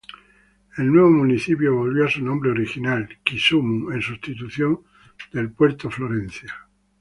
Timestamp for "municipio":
1.11-1.75